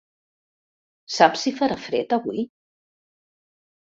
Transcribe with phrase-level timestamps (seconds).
[1.15, 2.47] Saps si farà fred avui?